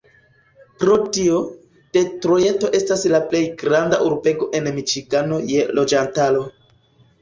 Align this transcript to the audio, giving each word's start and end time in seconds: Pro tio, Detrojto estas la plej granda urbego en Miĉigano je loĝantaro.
Pro 0.83 0.95
tio, 1.17 1.41
Detrojto 1.99 2.73
estas 2.81 3.05
la 3.15 3.21
plej 3.29 3.45
granda 3.63 4.03
urbego 4.09 4.53
en 4.61 4.75
Miĉigano 4.83 5.43
je 5.55 5.71
loĝantaro. 5.81 6.49